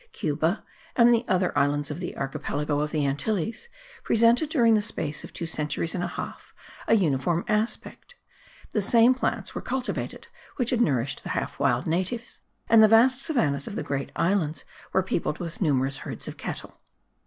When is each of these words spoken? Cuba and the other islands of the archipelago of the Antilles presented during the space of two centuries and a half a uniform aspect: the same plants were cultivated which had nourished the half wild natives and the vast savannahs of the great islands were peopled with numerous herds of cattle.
Cuba 0.13 0.63
and 0.95 1.13
the 1.13 1.23
other 1.27 1.55
islands 1.55 1.91
of 1.91 1.99
the 1.99 2.17
archipelago 2.17 2.79
of 2.79 2.89
the 2.89 3.05
Antilles 3.05 3.69
presented 4.03 4.49
during 4.49 4.73
the 4.73 4.81
space 4.81 5.23
of 5.23 5.31
two 5.31 5.45
centuries 5.45 5.93
and 5.93 6.03
a 6.03 6.07
half 6.07 6.55
a 6.87 6.95
uniform 6.95 7.45
aspect: 7.47 8.15
the 8.71 8.81
same 8.81 9.13
plants 9.13 9.53
were 9.53 9.61
cultivated 9.61 10.25
which 10.55 10.71
had 10.71 10.81
nourished 10.81 11.21
the 11.21 11.29
half 11.37 11.59
wild 11.59 11.85
natives 11.85 12.41
and 12.67 12.81
the 12.83 12.87
vast 12.87 13.21
savannahs 13.21 13.67
of 13.67 13.75
the 13.75 13.83
great 13.83 14.11
islands 14.15 14.65
were 14.91 15.03
peopled 15.03 15.37
with 15.37 15.61
numerous 15.61 15.99
herds 15.99 16.27
of 16.27 16.35
cattle. 16.35 16.79